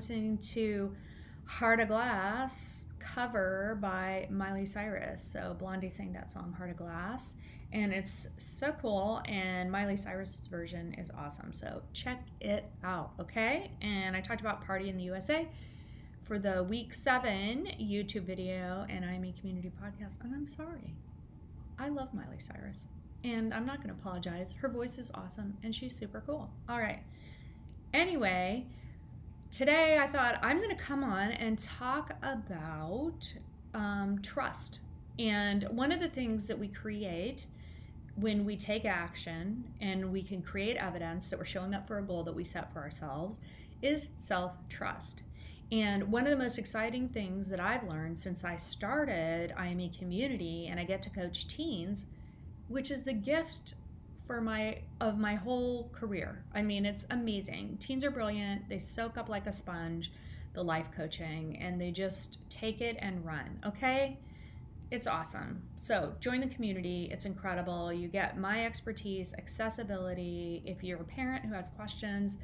[0.00, 0.90] Listening to
[1.44, 5.22] Heart of Glass cover by Miley Cyrus.
[5.22, 7.34] So Blondie sang that song Heart of Glass,
[7.70, 9.20] and it's so cool.
[9.26, 11.52] And Miley Cyrus's version is awesome.
[11.52, 13.72] So check it out, okay?
[13.82, 15.46] And I talked about Party in the USA
[16.24, 20.24] for the week seven YouTube video and IME Community podcast.
[20.24, 20.94] And I'm sorry,
[21.78, 22.86] I love Miley Cyrus.
[23.22, 24.54] And I'm not going to apologize.
[24.62, 26.50] Her voice is awesome and she's super cool.
[26.70, 27.02] All right.
[27.92, 28.66] Anyway,
[29.50, 33.32] today I thought I'm going to come on and talk about
[33.74, 34.80] um, trust.
[35.18, 37.46] And one of the things that we create
[38.16, 42.02] when we take action and we can create evidence that we're showing up for a
[42.02, 43.40] goal that we set for ourselves
[43.82, 45.22] is self trust.
[45.72, 50.66] And one of the most exciting things that I've learned since I started IME Community
[50.68, 52.06] and I get to coach teens,
[52.68, 53.74] which is the gift
[54.30, 56.44] for my of my whole career.
[56.54, 57.78] I mean, it's amazing.
[57.80, 58.68] Teens are brilliant.
[58.68, 60.12] They soak up like a sponge
[60.52, 64.20] the life coaching and they just take it and run, okay?
[64.92, 65.62] It's awesome.
[65.78, 67.08] So, join the community.
[67.10, 67.92] It's incredible.
[67.92, 70.62] You get my expertise, accessibility.
[70.64, 72.38] If you're a parent who has questions,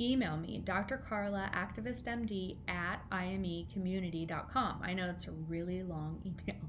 [0.00, 0.96] email me, Dr.
[0.96, 4.80] Carla, activistmd at imecommunity.com.
[4.80, 6.62] I know it's a really long email,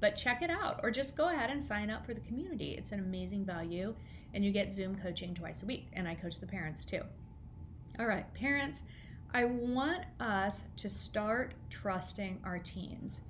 [0.00, 2.72] but check it out or just go ahead and sign up for the community.
[2.72, 3.94] It's an amazing value,
[4.34, 7.02] and you get Zoom coaching twice a week, and I coach the parents too.
[7.98, 8.82] All right, parents,
[9.34, 13.20] I want us to start trusting our teens.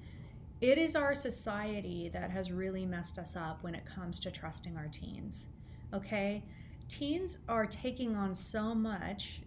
[0.60, 4.76] It is our society that has really messed us up when it comes to trusting
[4.76, 5.46] our teens.
[5.94, 6.42] Okay?
[6.88, 9.40] Teens are taking on so much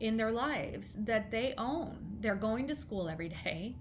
[0.00, 2.18] in their lives that they own.
[2.20, 3.76] They're going to school every day.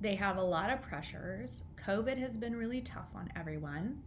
[0.00, 1.64] They have a lot of pressures.
[1.86, 4.02] COVID has been really tough on everyone.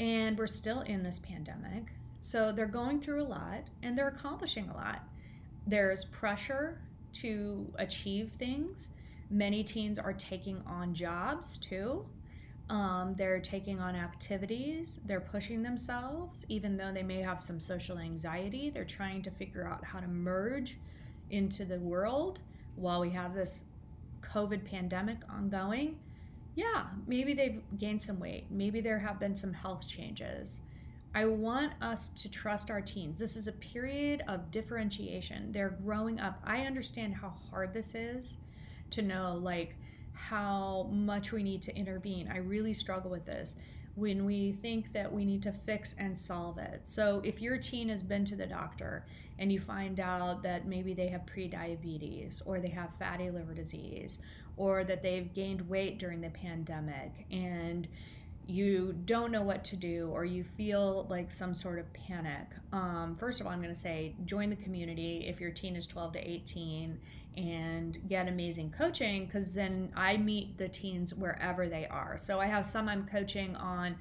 [0.00, 1.92] And we're still in this pandemic.
[2.20, 5.02] So they're going through a lot and they're accomplishing a lot.
[5.66, 6.80] There's pressure
[7.14, 8.88] to achieve things.
[9.30, 12.04] Many teens are taking on jobs too.
[12.70, 14.98] Um, they're taking on activities.
[15.04, 18.70] They're pushing themselves, even though they may have some social anxiety.
[18.70, 20.78] They're trying to figure out how to merge
[21.30, 22.40] into the world
[22.76, 23.64] while we have this
[24.22, 25.98] COVID pandemic ongoing.
[26.54, 28.46] Yeah, maybe they've gained some weight.
[28.50, 30.60] Maybe there have been some health changes.
[31.14, 33.18] I want us to trust our teens.
[33.18, 35.52] This is a period of differentiation.
[35.52, 36.40] They're growing up.
[36.44, 38.36] I understand how hard this is
[38.90, 39.76] to know, like,
[40.12, 42.28] how much we need to intervene.
[42.32, 43.56] I really struggle with this
[43.96, 46.80] when we think that we need to fix and solve it.
[46.84, 49.06] So, if your teen has been to the doctor
[49.38, 54.18] and you find out that maybe they have prediabetes or they have fatty liver disease
[54.56, 57.88] or that they've gained weight during the pandemic and
[58.46, 63.16] you don't know what to do or you feel like some sort of panic, um,
[63.18, 66.14] first of all, I'm going to say join the community if your teen is 12
[66.14, 66.98] to 18
[67.36, 72.16] and get amazing coaching because then I meet the teens wherever they are.
[72.18, 73.96] So I have some I'm coaching on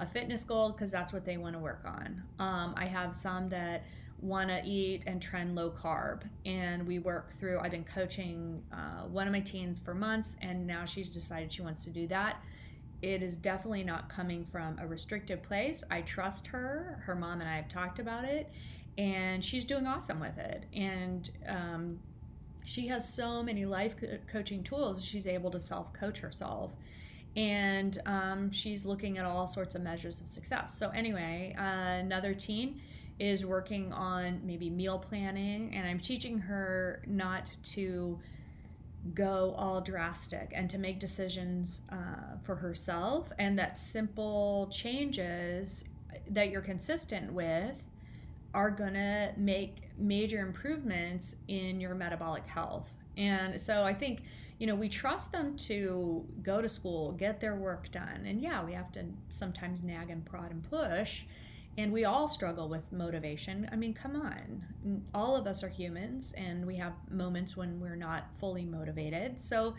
[0.00, 2.22] a fitness goal because that's what they want to work on.
[2.38, 3.84] Um, I have some that
[4.20, 9.02] want to eat and trend low carb and we work through i've been coaching uh,
[9.06, 12.42] one of my teens for months and now she's decided she wants to do that
[13.00, 15.84] it is definitely not coming from a restrictive place.
[15.90, 17.00] I trust her.
[17.04, 18.50] Her mom and I have talked about it,
[18.96, 20.64] and she's doing awesome with it.
[20.72, 22.00] And um,
[22.64, 25.04] she has so many life co- coaching tools.
[25.04, 26.72] She's able to self coach herself.
[27.36, 30.76] And um, she's looking at all sorts of measures of success.
[30.76, 32.80] So, anyway, uh, another teen
[33.18, 38.18] is working on maybe meal planning, and I'm teaching her not to
[39.14, 45.84] go all drastic and to make decisions uh, for herself and that simple changes
[46.30, 47.86] that you're consistent with
[48.54, 52.92] are to make major improvements in your metabolic health.
[53.16, 54.22] And so i think
[54.58, 58.64] you know we trust them to go to school get their work done and yeah
[58.64, 61.22] we have to sometimes nag and prod and push
[61.78, 63.68] And we all struggle with motivation.
[63.70, 65.04] I mean, come on.
[65.14, 69.38] All of us are humans and we have moments when we're not fully motivated.
[69.38, 69.76] So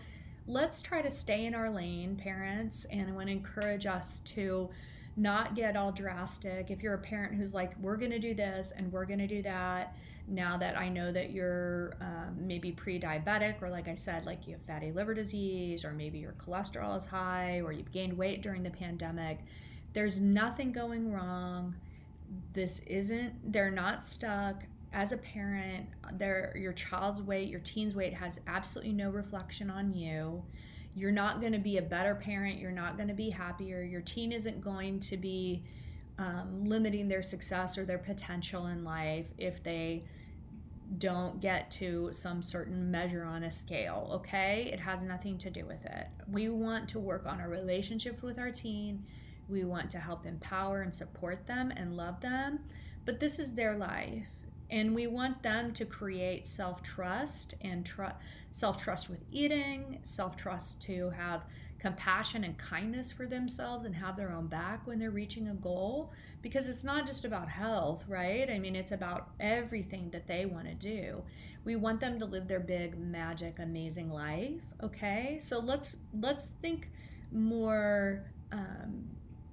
[0.48, 4.69] let's try to stay in our lane, parents, and I want to encourage us to
[5.18, 6.72] not get all drastic.
[6.72, 9.28] If you're a parent who's like, we're going to do this and we're going to
[9.28, 9.94] do that,
[10.25, 14.48] now that I know that you're um, maybe pre diabetic, or like I said, like
[14.48, 18.42] you have fatty liver disease, or maybe your cholesterol is high, or you've gained weight
[18.42, 19.40] during the pandemic,
[19.94, 21.75] there's nothing going wrong.
[22.54, 24.64] This isn't, they're not stuck.
[24.92, 29.94] As a parent, their your child's weight, your teen's weight has absolutely no reflection on
[29.94, 30.44] you.
[30.96, 34.02] You're not going to be a better parent you're not going to be happier your
[34.02, 35.64] teen isn't going to be
[36.18, 40.04] um, limiting their success or their potential in life if they
[40.98, 44.70] don't get to some certain measure on a scale okay?
[44.74, 46.08] It has nothing to do with it.
[46.30, 49.06] We want to work on our relationship with our teen
[49.50, 52.60] we want to help empower and support them and love them
[53.10, 54.28] but this is their life.
[54.69, 58.13] And we want them to create self-trust and tr-
[58.51, 61.42] self-trust with eating self-trust to have
[61.80, 66.12] compassion and kindness for themselves and have their own back when they're reaching a goal
[66.44, 68.48] because it's not just about health right?
[68.48, 71.24] I mean it's about everything that they want to do.
[71.66, 75.40] We want them to live their big magic amazing life okay?
[75.42, 76.90] So let's let's think
[77.31, 79.10] more um,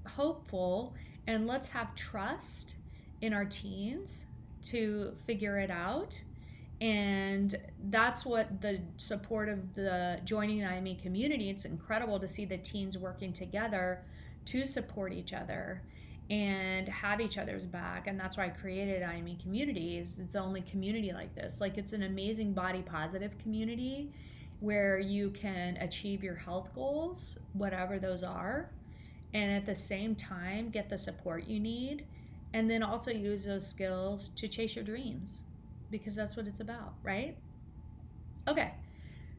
[0.06, 0.94] hopeful
[1.26, 2.76] and let's have trust
[3.20, 4.24] in our teens
[4.62, 6.20] to figure it out.
[6.80, 7.54] And
[7.90, 12.98] that's what the support of the joining IME community it's incredible to see the teens
[12.98, 14.02] working together
[14.46, 15.82] to support each other
[16.28, 20.18] and have each other's back and that's why i created IME communities.
[20.18, 21.60] It's the only community like this.
[21.62, 24.12] Like it's an amazing body positive community
[24.60, 28.70] where you can achieve your health goals whatever those are
[29.34, 32.04] and at the same time get the support you need
[32.52, 35.42] and then also use those skills to chase your dreams
[35.90, 37.36] because that's what it's about, right?
[38.48, 38.72] Okay,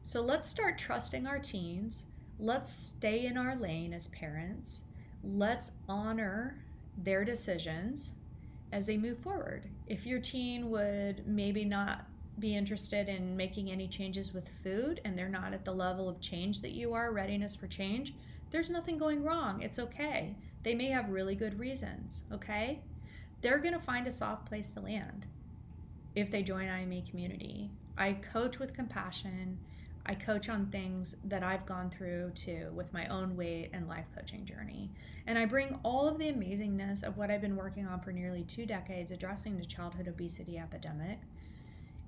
[0.02, 2.06] so let's start trusting our teens.
[2.38, 4.82] Let's stay in our lane as parents.
[5.24, 6.62] Let's honor
[6.96, 8.12] their decisions
[8.72, 9.64] as they move forward.
[9.86, 12.06] If your teen would maybe not
[12.38, 16.20] be interested in making any changes with food and they're not at the level of
[16.20, 18.14] change that you are, readiness for change,
[18.50, 19.62] there's nothing going wrong.
[19.62, 20.34] It's okay.
[20.62, 22.80] They may have really good reasons, okay?
[23.40, 25.26] they're going to find a soft place to land
[26.14, 27.70] if they join IME community.
[27.96, 29.58] I coach with compassion.
[30.06, 34.06] I coach on things that I've gone through too with my own weight and life
[34.16, 34.90] coaching journey.
[35.26, 38.42] And I bring all of the amazingness of what I've been working on for nearly
[38.44, 41.18] two decades addressing the childhood obesity epidemic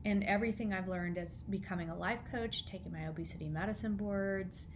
[0.07, 4.67] and everything I've learned as becoming a life coach, taking my obesity medicine boards,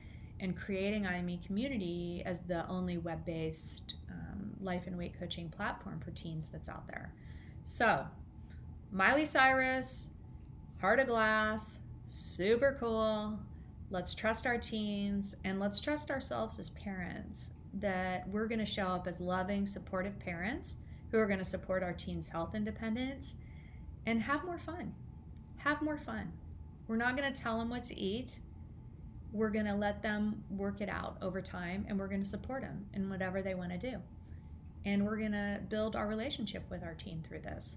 [0.45, 5.99] and creating IME community as the only web based um, life and weight coaching platform
[6.01, 7.13] for teens that's out there.
[7.65, 8.05] So,
[8.93, 10.07] Miley Cyrus,
[10.81, 13.39] Heart of Glass, super cool.
[13.91, 17.47] Let's trust our teens and let's trust ourselves as parents
[17.81, 20.75] that we're going to show up as loving, supportive parents
[21.11, 23.37] who are going to support our teens' health independence
[24.05, 24.95] and have more fun.
[25.57, 26.31] Have more fun.
[26.87, 28.39] We're not going to tell them what to eat
[29.35, 32.63] we're going to let them work it out over time and we're going to support
[32.63, 33.97] them in whatever they want to do.
[34.87, 37.77] And we're going to build our relationship with our teen through this.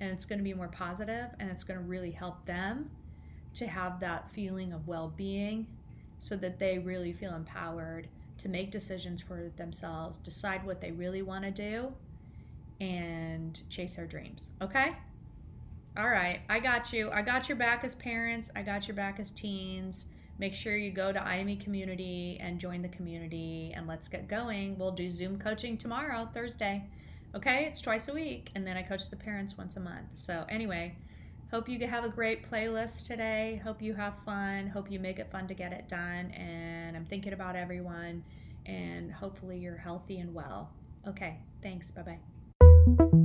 [0.00, 2.90] And it's going to be more positive and it's going to really help them
[3.54, 5.66] to have that feeling of well being
[6.20, 8.06] so that they really feel empowered
[8.36, 11.90] to make decisions for themselves, decide what they really want to do,
[12.80, 14.50] and chase their dreams.
[14.60, 14.94] Okay?
[15.96, 17.10] All right, I got you.
[17.10, 20.06] I got your back as parents, I got your back as teens
[20.38, 24.78] make sure you go to IME community and join the community and let's get going.
[24.78, 26.84] We'll do Zoom coaching tomorrow, Thursday.
[27.34, 30.06] Okay, it's twice a week, and then I coach the parents once a month.
[30.14, 30.96] So, anyway,
[31.50, 33.60] hope you have a great playlist today.
[33.62, 34.66] Hope you have fun.
[34.66, 36.30] Hope you make it fun to get it done.
[36.30, 38.24] And I'm thinking about everyone,
[38.64, 40.70] and hopefully, you're healthy and well.
[41.06, 41.90] Okay, thanks.
[41.90, 42.18] Bye
[42.98, 43.24] bye.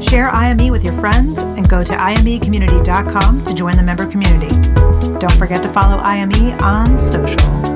[0.00, 4.54] Share IME with your friends and go to imecommunity.com to join the member community.
[5.18, 7.75] Don't forget to follow IME on social.